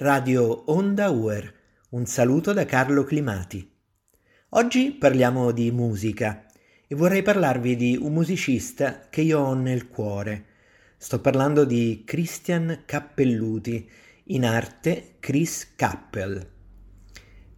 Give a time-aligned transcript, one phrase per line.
[0.00, 1.52] Radio Onda Uer.
[1.88, 3.68] Un saluto da Carlo Climati.
[4.50, 6.46] Oggi parliamo di musica
[6.86, 10.44] e vorrei parlarvi di un musicista che io ho nel cuore.
[10.96, 13.90] Sto parlando di Christian Cappelluti,
[14.26, 16.48] in arte Chris Cappell.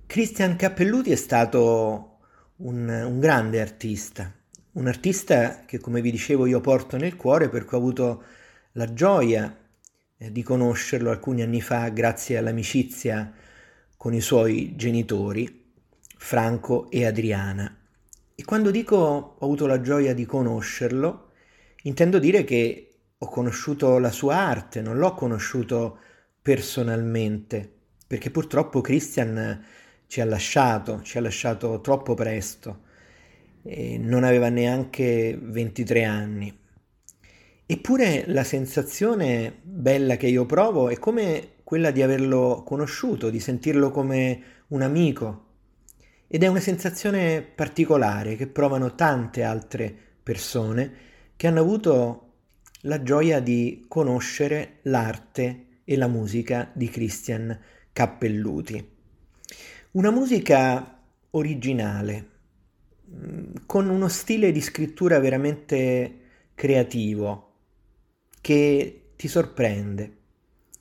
[0.06, 2.20] Christian Cappelluti è stato
[2.56, 4.32] un, un grande artista,
[4.72, 8.22] un artista che come vi dicevo io porto nel cuore perché ho avuto
[8.72, 9.54] la gioia
[10.22, 13.32] eh, di conoscerlo alcuni anni fa grazie all'amicizia
[13.96, 15.72] con i suoi genitori,
[16.18, 17.74] Franco e Adriana.
[18.34, 21.30] E quando dico ho avuto la gioia di conoscerlo,
[21.84, 25.98] intendo dire che ho conosciuto la sua arte, non l'ho conosciuto
[26.42, 27.70] personalmente,
[28.06, 29.64] perché purtroppo Christian
[30.06, 32.82] ci ha lasciato, ci ha lasciato troppo presto,
[33.62, 36.59] non aveva neanche 23 anni.
[37.72, 43.92] Eppure la sensazione bella che io provo è come quella di averlo conosciuto, di sentirlo
[43.92, 45.44] come un amico.
[46.26, 50.92] Ed è una sensazione particolare che provano tante altre persone
[51.36, 52.32] che hanno avuto
[52.80, 57.56] la gioia di conoscere l'arte e la musica di Christian
[57.92, 58.88] Cappelluti.
[59.92, 62.28] Una musica originale,
[63.08, 66.16] mm, con uno stile di scrittura veramente
[66.56, 67.44] creativo,
[68.40, 70.16] che ti sorprende.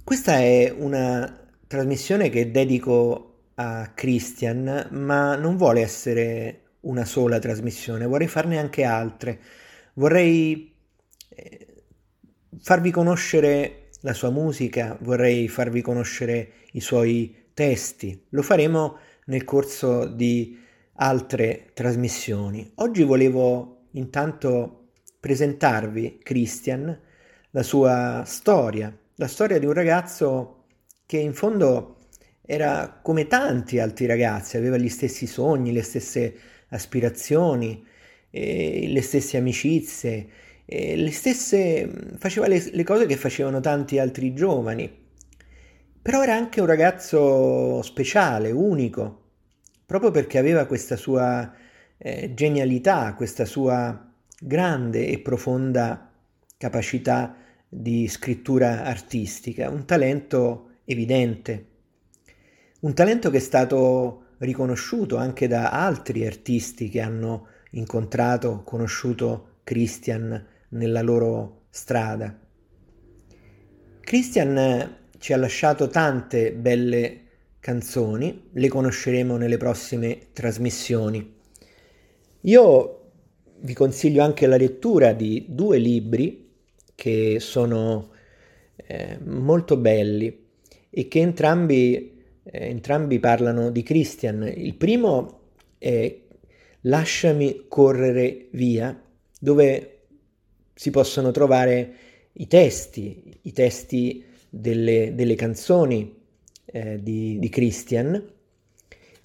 [0.05, 8.07] questa è una trasmissione che dedico a Christian ma non vuole essere una sola trasmissione
[8.07, 9.41] vorrei farne anche altre.
[9.95, 10.75] Vorrei
[11.29, 11.64] eh,
[12.65, 18.25] farvi conoscere la sua musica, vorrei farvi conoscere i suoi testi.
[18.31, 20.59] Lo faremo nel corso di
[20.95, 22.73] altre trasmissioni.
[22.77, 26.99] Oggi volevo intanto presentarvi Christian,
[27.51, 30.65] la sua storia, la storia di un ragazzo
[31.05, 31.99] che in fondo
[32.47, 36.35] era come tanti altri ragazzi, aveva gli stessi sogni, le stesse
[36.71, 37.85] aspirazioni,
[38.31, 40.29] eh, le stesse amicizie,
[40.65, 45.03] e le stesse, faceva le, le cose che facevano tanti altri giovani,
[46.01, 49.23] però era anche un ragazzo speciale, unico,
[49.87, 51.53] proprio perché aveva questa sua
[51.97, 56.11] eh, genialità, questa sua grande e profonda
[56.57, 57.37] capacità
[57.69, 61.67] di scrittura artistica, un talento evidente,
[62.81, 70.53] un talento che è stato riconosciuto anche da altri artisti che hanno incontrato, conosciuto Christian
[70.75, 72.39] nella loro strada.
[74.01, 77.21] Christian ci ha lasciato tante belle
[77.59, 81.35] canzoni, le conosceremo nelle prossime trasmissioni.
[82.43, 83.01] Io
[83.61, 86.51] vi consiglio anche la lettura di due libri
[86.95, 88.11] che sono
[88.77, 90.47] eh, molto belli
[90.91, 94.53] e che entrambi, eh, entrambi parlano di Christian.
[94.55, 95.41] Il primo
[95.79, 96.21] è
[96.87, 99.03] Lasciami correre via,
[99.41, 99.94] dove
[100.75, 101.95] si possono trovare
[102.33, 106.15] i testi, i testi delle, delle canzoni
[106.67, 108.13] eh, di, di Christian.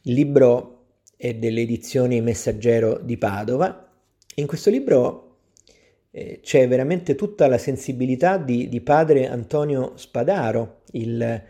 [0.04, 0.86] Il libro
[1.18, 3.88] è delle edizioni Messaggero di Padova
[4.40, 5.26] in questo libro
[6.12, 11.44] eh, c'è veramente tutta la sensibilità di, di, padre Antonio Spadaro, il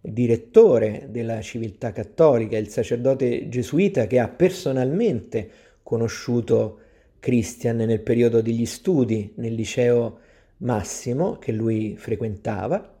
[0.00, 5.50] direttore della civiltà cattolica, il sacerdote gesuita che ha personalmente
[5.82, 6.80] conosciuto
[7.24, 10.18] Christian nel periodo degli studi nel liceo
[10.58, 12.96] Massimo che lui frequentava.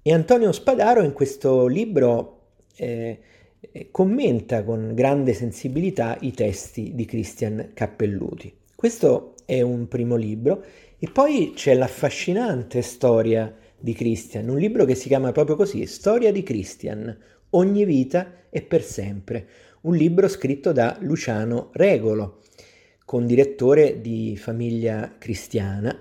[0.00, 3.18] E Antonio Spadaro in questo libro eh,
[3.90, 8.50] commenta con grande sensibilità i testi di Christian Cappelluti.
[8.74, 10.64] Questo è un primo libro.
[10.98, 16.32] E poi c'è l'affascinante storia di Christian, un libro che si chiama proprio così, Storia
[16.32, 17.14] di Christian,
[17.50, 19.46] ogni vita e per sempre,
[19.82, 22.38] un libro scritto da Luciano Regolo,
[23.04, 25.98] con direttore di famiglia cristiana.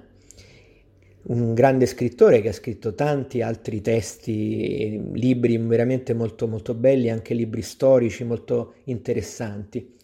[1.26, 7.34] un grande scrittore che ha scritto tanti altri testi, libri veramente molto molto belli, anche
[7.34, 9.96] libri storici molto interessanti.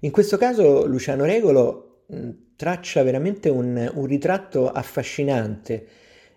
[0.00, 5.86] In questo caso Luciano Regolo mh, traccia veramente un, un ritratto affascinante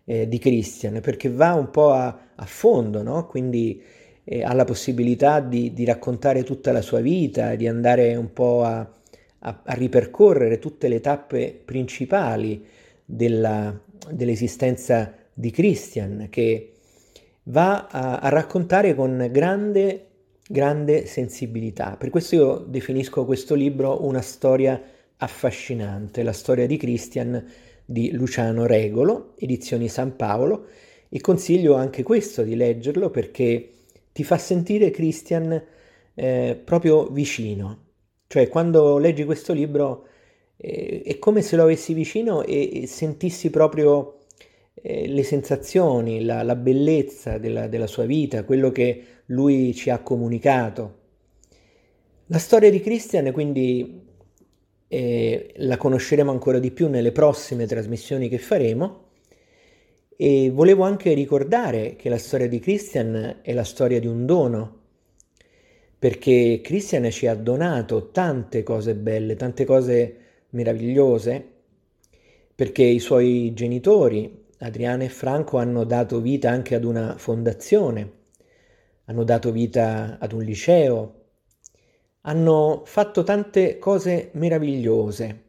[0.06, 3.26] eh, di Christian perché va un po' a, a fondo, no?
[3.28, 3.82] quindi
[4.24, 8.64] eh, ha la possibilità di, di, raccontare tutta la sua vita, di andare un po'
[8.64, 8.90] a,
[9.40, 12.66] a, a ripercorrere tutte le tappe principali
[13.04, 13.80] della,
[14.12, 16.74] dell'esistenza di Christian che
[17.44, 20.08] va a, a raccontare con grande,
[20.48, 21.96] grande sensibilità.
[21.98, 24.82] Per questo io definisco questo libro una storia
[25.18, 27.46] affascinante, la storia di Christian
[27.86, 30.66] di Luciano Regolo, edizioni San Paolo,
[31.10, 33.72] e consiglio anche questo di leggerlo perché
[34.12, 35.64] ti fa sentire Christian
[36.14, 37.86] eh, proprio vicino.
[38.28, 40.08] Cioè quando leggi questo libro
[40.58, 44.18] eh, è come se lo avessi vicino e, e sentissi proprio
[44.74, 50.00] eh, le sensazioni, la, la bellezza della, della sua vita, quello che lui ci ha
[50.00, 50.96] comunicato.
[52.28, 54.06] La storia di Christian quindi
[54.88, 59.06] eh, la conosceremo ancora di più nelle prossime trasmissioni che faremo
[60.16, 64.76] e volevo anche ricordare che la storia di Christian è la storia di un dono,
[66.08, 70.16] perché Christian ci ha donato tante cose belle, tante cose
[70.52, 71.46] meravigliose,
[72.56, 78.12] perché i suoi genitori, Adriana e Franco, hanno dato vita anche ad una fondazione,
[79.04, 81.26] hanno dato vita ad un liceo,
[82.22, 85.42] hanno fatto tante cose meravigliose,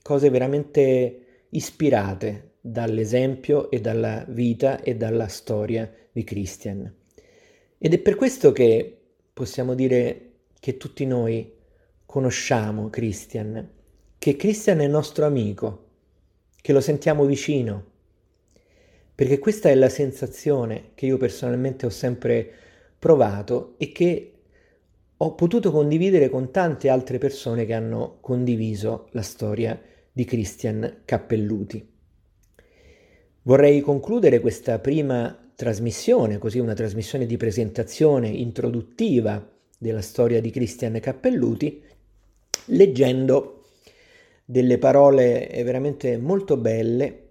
[0.00, 6.90] cose veramente ispirate dall'esempio e dalla vita e dalla storia di Christian.
[7.76, 8.94] Ed è per questo che
[9.40, 11.50] possiamo dire che tutti noi
[12.04, 13.70] conosciamo Christian,
[14.18, 15.86] che Christian è nostro amico,
[16.60, 17.84] che lo sentiamo vicino,
[19.14, 22.52] perché questa è la sensazione che io personalmente ho sempre
[22.98, 24.32] provato e che
[25.16, 29.80] ho potuto condividere con tante altre persone che hanno condiviso la storia
[30.12, 31.88] di Christian Cappelluti.
[33.40, 39.46] Vorrei concludere questa prima trasmissione, così una trasmissione di presentazione introduttiva
[39.76, 41.82] della storia di Christian Cappelluti,
[42.66, 43.66] leggendo
[44.42, 47.28] delle parole veramente molto belle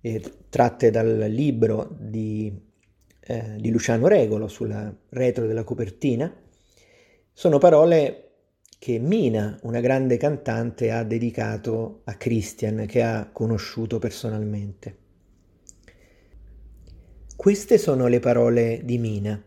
[0.00, 2.50] eh, tratte dal libro di,
[3.20, 6.34] eh, di Luciano Regolo sulla retro della copertina
[7.34, 8.30] sono parole
[8.78, 15.01] che Mina, una grande cantante, ha dedicato a Christian, che ha conosciuto personalmente.
[17.42, 19.42] Queste sono le parole di Mina.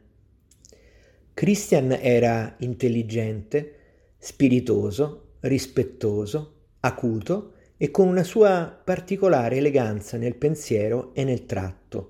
[1.33, 3.73] Christian era intelligente,
[4.17, 12.09] spiritoso, rispettoso, acuto e con una sua particolare eleganza nel pensiero e nel tratto,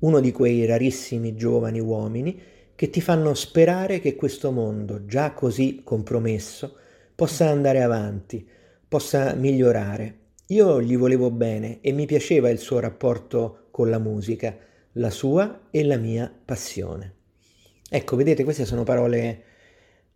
[0.00, 2.40] uno di quei rarissimi giovani uomini
[2.74, 6.74] che ti fanno sperare che questo mondo, già così compromesso,
[7.14, 8.44] possa andare avanti,
[8.88, 10.18] possa migliorare.
[10.48, 15.68] Io gli volevo bene e mi piaceva il suo rapporto con la musica, la sua
[15.70, 17.14] e la mia passione.
[17.88, 19.44] Ecco, vedete, queste sono parole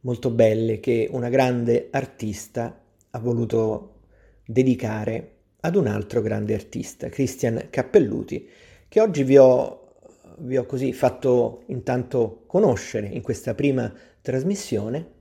[0.01, 4.01] molto belle che una grande artista ha voluto
[4.47, 8.49] dedicare ad un altro grande artista, Christian Cappelluti,
[8.89, 9.87] che oggi vi ho
[10.39, 15.15] vi ho così fatto intanto conoscere in questa prima trasmissione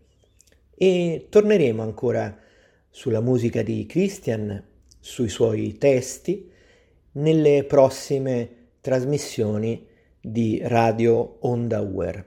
[0.75, 2.37] e torneremo ancora
[2.89, 4.61] sulla musica di Christian,
[4.99, 6.51] sui suoi testi,
[7.13, 9.83] nelle prossime trasmissioni
[10.21, 12.23] di Radio Onda Uer.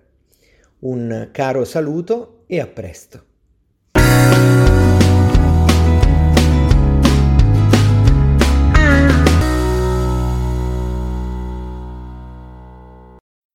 [0.81, 3.28] Un caro saluto e a presto.